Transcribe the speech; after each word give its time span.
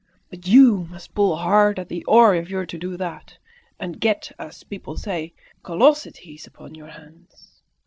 But 0.31 0.47
you 0.47 0.87
must 0.89 1.13
pull 1.13 1.35
hard 1.35 1.77
at 1.77 1.87
the 1.87 2.03
oar 2.05 2.33
if 2.33 2.49
you're 2.49 2.65
to 2.65 2.77
do 2.79 2.97
that, 2.97 3.37
and 3.79 3.99
get, 4.01 4.31
as, 4.39 4.63
people 4.63 4.97
say, 4.97 5.31
callosities 5.63 6.47
upon 6.47 6.73
your 6.73 6.87
hands. 6.89 7.61